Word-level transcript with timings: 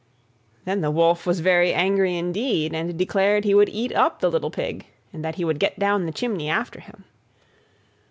Then 0.65 0.81
the 0.81 0.89
Wolf 0.89 1.27
was 1.27 1.41
very 1.41 1.75
angry 1.75 2.17
indeed, 2.17 2.73
and 2.73 2.97
declared 2.97 3.43
he 3.45 3.53
would 3.53 3.69
eat 3.69 3.91
up 3.93 4.19
the 4.19 4.31
little 4.31 4.49
Pig, 4.49 4.87
and 5.13 5.23
that 5.23 5.35
he 5.35 5.45
would 5.45 5.59
get 5.59 5.77
down 5.77 6.07
the 6.07 6.11
chimney 6.11 6.49
after 6.49 6.79
him. 6.79 7.03